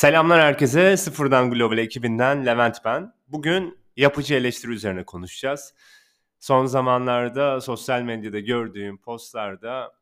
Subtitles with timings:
[0.00, 0.96] Selamlar herkese.
[0.96, 3.12] Sıfırdan Global ekibinden Levent ben.
[3.28, 5.74] Bugün yapıcı eleştiri üzerine konuşacağız.
[6.38, 9.92] Son zamanlarda sosyal medyada gördüğüm postlarda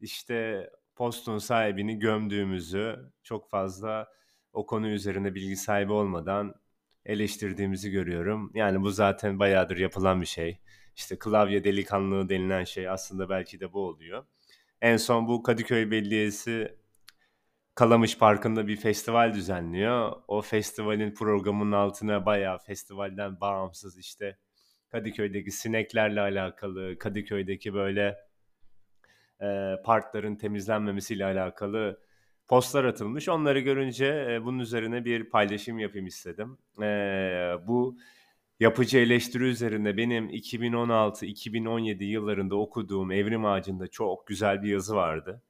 [0.00, 4.08] işte postun sahibini gömdüğümüzü, çok fazla
[4.52, 6.54] o konu üzerinde bilgi sahibi olmadan
[7.04, 8.50] eleştirdiğimizi görüyorum.
[8.54, 10.60] Yani bu zaten bayağıdır yapılan bir şey.
[10.96, 14.24] İşte klavye delikanlığı denilen şey aslında belki de bu oluyor.
[14.80, 16.79] En son bu Kadıköy Belediyesi
[17.74, 20.12] Kalamış Parkı'nda bir festival düzenliyor.
[20.28, 24.38] O festivalin programının altına bayağı festivalden bağımsız işte
[24.88, 28.16] Kadıköy'deki sineklerle alakalı, Kadıköy'deki böyle
[29.42, 32.00] e, parkların temizlenmemesiyle alakalı
[32.48, 33.28] postlar atılmış.
[33.28, 36.58] Onları görünce e, bunun üzerine bir paylaşım yapayım istedim.
[36.82, 36.86] E,
[37.66, 37.98] bu
[38.60, 45.42] yapıcı eleştiri üzerine benim 2016-2017 yıllarında okuduğum Evrim Ağacı'nda çok güzel bir yazı vardı.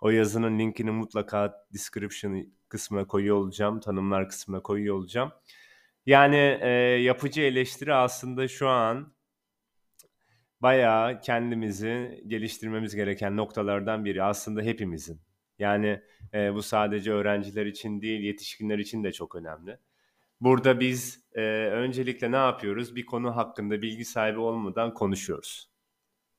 [0.00, 3.80] O yazının linkini mutlaka description kısmına koyuyor olacağım.
[3.80, 5.32] Tanımlar kısmına koyuyor olacağım.
[6.06, 6.68] Yani e,
[7.02, 9.12] yapıcı eleştiri aslında şu an
[10.60, 14.22] bayağı kendimizi geliştirmemiz gereken noktalardan biri.
[14.22, 15.20] Aslında hepimizin.
[15.58, 16.02] Yani
[16.34, 19.78] e, bu sadece öğrenciler için değil, yetişkinler için de çok önemli.
[20.40, 22.96] Burada biz e, öncelikle ne yapıyoruz?
[22.96, 25.70] Bir konu hakkında bilgi sahibi olmadan konuşuyoruz.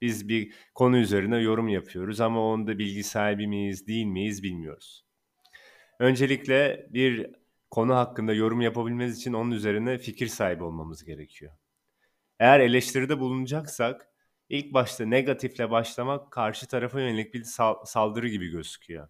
[0.01, 5.05] Biz bir konu üzerine yorum yapıyoruz ama onda bilgi sahibi miyiz, değil miyiz bilmiyoruz.
[5.99, 7.27] Öncelikle bir
[7.71, 11.53] konu hakkında yorum yapabilmemiz için onun üzerine fikir sahibi olmamız gerekiyor.
[12.39, 14.09] Eğer eleştiride bulunacaksak
[14.49, 17.43] ilk başta negatifle başlamak karşı tarafa yönelik bir
[17.85, 19.09] saldırı gibi gözüküyor.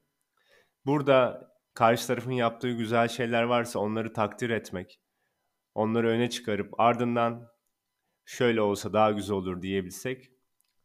[0.86, 5.00] Burada karşı tarafın yaptığı güzel şeyler varsa onları takdir etmek,
[5.76, 7.48] onları öne çıkarıp ardından
[8.26, 10.32] şöyle olsa daha güzel olur diyebilsek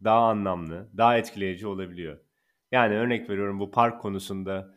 [0.04, 2.18] daha anlamlı, daha etkileyici olabiliyor.
[2.72, 4.74] Yani örnek veriyorum bu park konusunda,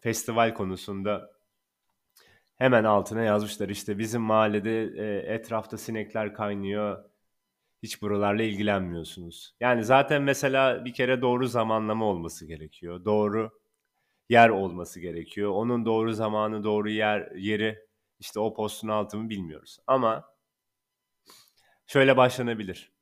[0.00, 1.30] festival konusunda
[2.56, 7.04] hemen altına yazmışlar işte bizim mahallede e, etrafta sinekler kaynıyor.
[7.82, 9.54] Hiç buralarla ilgilenmiyorsunuz.
[9.60, 13.04] Yani zaten mesela bir kere doğru zamanlama olması gerekiyor.
[13.04, 13.50] Doğru
[14.28, 15.50] yer olması gerekiyor.
[15.50, 17.86] Onun doğru zamanı, doğru yer, yeri
[18.18, 19.78] işte o postun altını bilmiyoruz.
[19.86, 20.24] Ama
[21.86, 22.95] şöyle başlanabilir.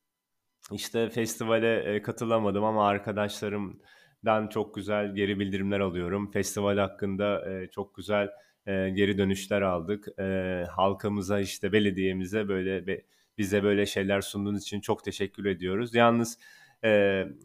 [0.73, 6.31] İşte festivale e, katılamadım ama arkadaşlarımdan çok güzel geri bildirimler alıyorum.
[6.31, 8.29] Festival hakkında e, çok güzel
[8.67, 10.07] e, geri dönüşler aldık.
[10.69, 13.03] Halkımıza işte belediyemize böyle
[13.39, 15.95] bize böyle şeyler sunduğunuz için çok teşekkür ediyoruz.
[15.95, 16.39] Yalnız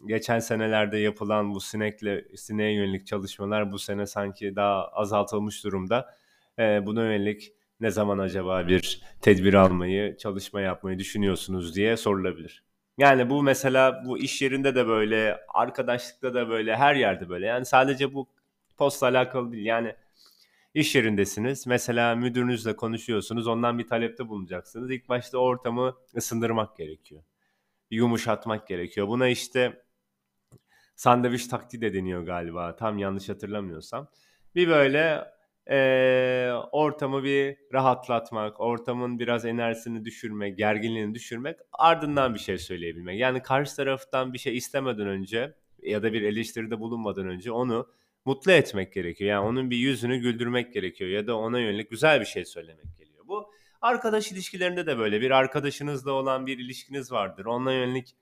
[0.05, 6.15] geçen senelerde yapılan bu sinekle sineğe yönelik çalışmalar bu sene sanki daha azaltılmış durumda.
[6.57, 12.68] buna yönelik ne zaman acaba bir tedbir almayı, çalışma yapmayı düşünüyorsunuz diye sorulabilir.
[12.99, 17.45] Yani bu mesela bu iş yerinde de böyle, arkadaşlıkta da böyle, her yerde böyle.
[17.45, 18.27] Yani sadece bu
[18.77, 19.65] postla alakalı değil.
[19.65, 19.95] Yani
[20.73, 21.67] iş yerindesiniz.
[21.67, 23.47] Mesela müdürünüzle konuşuyorsunuz.
[23.47, 24.91] Ondan bir talepte bulunacaksınız.
[24.91, 27.23] İlk başta ortamı ısındırmak gerekiyor.
[27.91, 29.07] Yumuşatmak gerekiyor.
[29.07, 29.83] Buna işte
[30.95, 32.75] sandviç taktiği de deniyor galiba.
[32.75, 34.07] Tam yanlış hatırlamıyorsam.
[34.55, 35.31] Bir böyle
[35.69, 43.19] e, ortamı bir rahatlatmak, ortamın biraz enerjisini düşürmek, gerginliğini düşürmek, ardından bir şey söyleyebilmek.
[43.19, 47.87] Yani karşı taraftan bir şey istemeden önce ya da bir eleştiride bulunmadan önce onu
[48.25, 49.29] mutlu etmek gerekiyor.
[49.29, 53.27] Yani onun bir yüzünü güldürmek gerekiyor ya da ona yönelik güzel bir şey söylemek geliyor.
[53.27, 53.51] Bu
[53.81, 57.45] arkadaş ilişkilerinde de böyle bir arkadaşınızla olan bir ilişkiniz vardır.
[57.45, 58.15] Onunla yönelik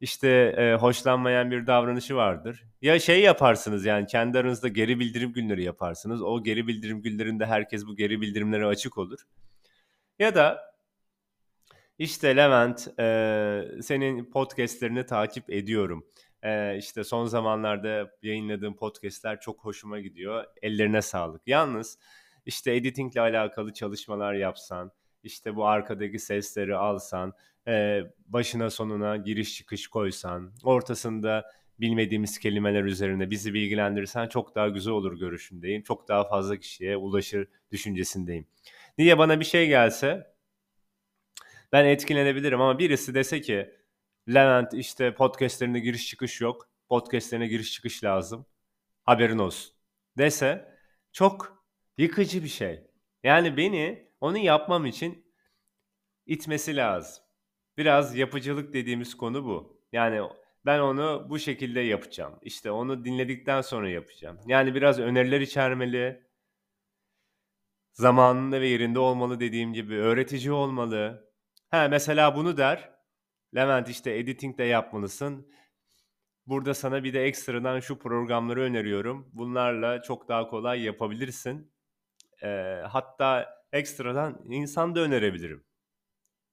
[0.00, 2.64] işte e, hoşlanmayan bir davranışı vardır.
[2.82, 6.22] Ya şey yaparsınız yani kendi aranızda geri bildirim günleri yaparsınız.
[6.22, 9.18] O geri bildirim günlerinde herkes bu geri bildirimlere açık olur.
[10.18, 10.76] Ya da
[11.98, 16.06] işte Levent e, senin podcastlerini takip ediyorum.
[16.42, 20.44] E, işte son zamanlarda yayınladığım podcastler çok hoşuma gidiyor.
[20.62, 21.42] Ellerine sağlık.
[21.46, 21.98] Yalnız
[22.46, 24.92] işte editingle alakalı çalışmalar yapsan,
[25.26, 27.32] işte bu arkadaki sesleri alsan,
[27.68, 34.92] e, başına sonuna giriş çıkış koysan, ortasında bilmediğimiz kelimeler üzerine bizi bilgilendirirsen çok daha güzel
[34.92, 35.82] olur görüşündeyim.
[35.82, 38.46] Çok daha fazla kişiye ulaşır düşüncesindeyim.
[38.98, 40.34] Diye bana bir şey gelse
[41.72, 43.74] ben etkilenebilirim ama birisi dese ki
[44.28, 46.68] Levent işte podcastlerinde giriş çıkış yok.
[46.88, 48.46] Podcastlerine giriş çıkış lazım.
[49.04, 49.74] Haberin olsun.
[50.18, 50.78] Dese
[51.12, 51.64] çok
[51.98, 52.80] yıkıcı bir şey.
[53.24, 55.25] Yani beni onu yapmam için
[56.26, 57.24] itmesi lazım.
[57.78, 59.82] Biraz yapıcılık dediğimiz konu bu.
[59.92, 60.30] Yani
[60.66, 62.38] ben onu bu şekilde yapacağım.
[62.42, 64.40] İşte onu dinledikten sonra yapacağım.
[64.46, 66.26] Yani biraz öneriler içermeli.
[67.92, 69.94] Zamanında ve yerinde olmalı dediğim gibi.
[69.94, 71.30] Öğretici olmalı.
[71.70, 72.90] Ha mesela bunu der.
[73.54, 75.52] Levent işte editing de yapmalısın.
[76.46, 79.30] Burada sana bir de ekstradan şu programları öneriyorum.
[79.32, 81.72] Bunlarla çok daha kolay yapabilirsin.
[82.42, 85.65] Ee, hatta ekstradan insan da önerebilirim.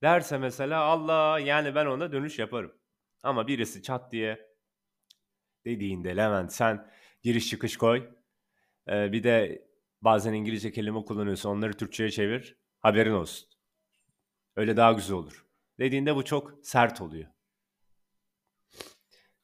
[0.03, 2.73] Derse mesela Allah yani ben ona dönüş yaparım.
[3.23, 4.53] Ama birisi çat diye
[5.65, 6.91] dediğinde Levent sen
[7.21, 8.09] giriş çıkış koy.
[8.89, 9.67] Ee, bir de
[10.01, 12.57] bazen İngilizce kelime kullanıyorsun onları Türkçe'ye çevir.
[12.79, 13.49] Haberin olsun.
[14.55, 15.45] Öyle daha güzel olur.
[15.79, 17.29] Dediğinde bu çok sert oluyor.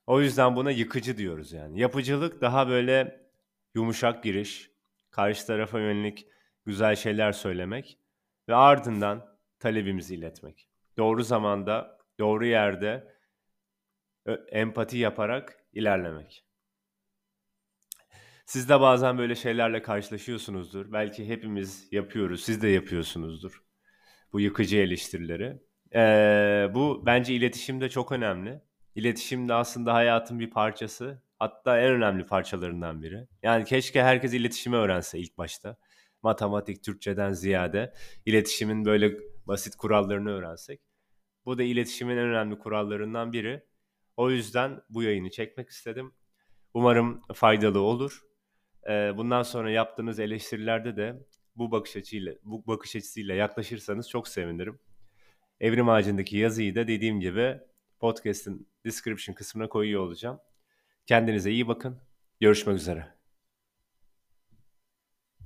[0.07, 1.79] O yüzden buna yıkıcı diyoruz yani.
[1.79, 3.21] Yapıcılık daha böyle
[3.75, 4.71] yumuşak giriş,
[5.11, 6.27] karşı tarafa yönelik
[6.65, 7.99] güzel şeyler söylemek
[8.49, 9.28] ve ardından
[9.59, 10.67] talebimizi iletmek.
[10.97, 13.15] Doğru zamanda, doğru yerde
[14.51, 16.45] empati yaparak ilerlemek.
[18.45, 20.91] Siz de bazen böyle şeylerle karşılaşıyorsunuzdur.
[20.91, 23.69] Belki hepimiz yapıyoruz, siz de yapıyorsunuzdur
[24.33, 25.59] bu yıkıcı eleştirileri.
[25.95, 28.61] Ee, bu bence iletişimde çok önemli.
[28.95, 31.23] İletişim de aslında hayatın bir parçası.
[31.39, 33.27] Hatta en önemli parçalarından biri.
[33.43, 35.77] Yani keşke herkes iletişimi öğrense ilk başta.
[36.23, 37.93] Matematik, Türkçeden ziyade
[38.25, 39.13] iletişimin böyle
[39.49, 40.81] basit kurallarını öğrensek.
[41.45, 43.63] Bu da iletişimin en önemli kurallarından biri.
[44.17, 46.13] O yüzden bu yayını çekmek istedim.
[46.73, 48.23] Umarım faydalı olur.
[48.89, 54.79] Ee, bundan sonra yaptığınız eleştirilerde de bu bakış açıyla bu bakış açısıyla yaklaşırsanız çok sevinirim.
[55.59, 57.59] Evrim Ağacı'ndaki yazıyı da dediğim gibi
[57.99, 60.39] podcast'in description kısmına koyuyor olacağım.
[61.05, 61.99] Kendinize iyi bakın.
[62.39, 63.18] Görüşmek üzere.